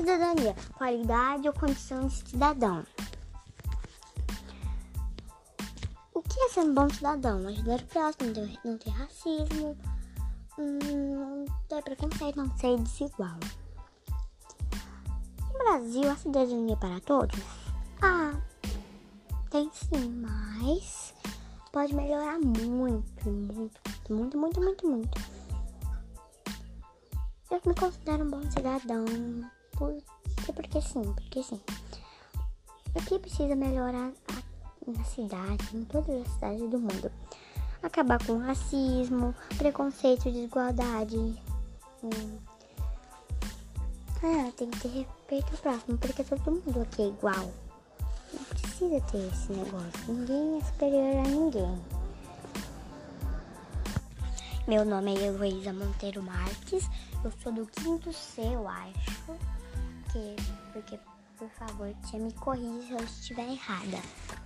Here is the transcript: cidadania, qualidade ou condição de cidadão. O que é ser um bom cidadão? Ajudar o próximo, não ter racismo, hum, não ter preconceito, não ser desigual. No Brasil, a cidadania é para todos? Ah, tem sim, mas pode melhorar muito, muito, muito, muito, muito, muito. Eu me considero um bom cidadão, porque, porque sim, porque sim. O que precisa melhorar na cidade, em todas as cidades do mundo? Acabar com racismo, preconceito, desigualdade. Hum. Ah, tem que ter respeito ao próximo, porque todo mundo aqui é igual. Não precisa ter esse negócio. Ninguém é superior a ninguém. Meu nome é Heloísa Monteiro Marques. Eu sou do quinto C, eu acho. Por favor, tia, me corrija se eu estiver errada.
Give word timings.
cidadania, 0.00 0.56
qualidade 0.76 1.46
ou 1.46 1.54
condição 1.54 2.06
de 2.06 2.14
cidadão. 2.14 2.84
O 6.14 6.22
que 6.22 6.40
é 6.40 6.48
ser 6.48 6.60
um 6.60 6.74
bom 6.74 6.88
cidadão? 6.88 7.46
Ajudar 7.46 7.80
o 7.80 7.84
próximo, 7.84 8.32
não 8.64 8.78
ter 8.78 8.90
racismo, 8.90 9.76
hum, 10.58 10.78
não 11.14 11.44
ter 11.68 11.82
preconceito, 11.82 12.36
não 12.36 12.56
ser 12.56 12.78
desigual. 12.78 13.38
No 15.52 15.58
Brasil, 15.58 16.10
a 16.10 16.16
cidadania 16.16 16.72
é 16.72 16.76
para 16.76 17.00
todos? 17.00 17.38
Ah, 18.00 18.40
tem 19.50 19.70
sim, 19.72 20.08
mas 20.22 21.14
pode 21.72 21.94
melhorar 21.94 22.38
muito, 22.38 23.30
muito, 23.30 23.80
muito, 24.08 24.38
muito, 24.38 24.60
muito, 24.60 24.86
muito. 24.86 25.20
Eu 27.50 27.60
me 27.66 27.74
considero 27.74 28.24
um 28.24 28.30
bom 28.30 28.50
cidadão, 28.50 29.04
porque, 29.80 30.52
porque 30.52 30.82
sim, 30.82 31.02
porque 31.14 31.42
sim. 31.42 31.60
O 32.94 33.02
que 33.02 33.18
precisa 33.18 33.56
melhorar 33.56 34.12
na 34.86 35.04
cidade, 35.04 35.64
em 35.74 35.84
todas 35.84 36.20
as 36.20 36.32
cidades 36.34 36.70
do 36.70 36.78
mundo? 36.78 37.10
Acabar 37.82 38.22
com 38.26 38.36
racismo, 38.36 39.34
preconceito, 39.56 40.30
desigualdade. 40.30 41.16
Hum. 42.02 42.38
Ah, 44.22 44.52
tem 44.54 44.70
que 44.70 44.80
ter 44.80 44.88
respeito 44.88 45.52
ao 45.52 45.58
próximo, 45.58 45.96
porque 45.96 46.24
todo 46.24 46.52
mundo 46.52 46.82
aqui 46.82 47.02
é 47.02 47.06
igual. 47.06 47.50
Não 48.34 48.44
precisa 48.50 49.00
ter 49.00 49.28
esse 49.32 49.52
negócio. 49.52 49.90
Ninguém 50.08 50.58
é 50.58 50.64
superior 50.64 51.16
a 51.16 51.28
ninguém. 51.28 51.82
Meu 54.68 54.84
nome 54.84 55.16
é 55.16 55.22
Heloísa 55.22 55.72
Monteiro 55.72 56.22
Marques. 56.22 56.86
Eu 57.24 57.32
sou 57.42 57.50
do 57.50 57.66
quinto 57.66 58.12
C, 58.12 58.42
eu 58.42 58.68
acho. 58.68 59.49
Por 61.40 61.48
favor, 61.48 61.94
tia, 62.02 62.20
me 62.20 62.30
corrija 62.34 62.82
se 62.82 62.92
eu 62.92 62.98
estiver 62.98 63.50
errada. 63.50 64.39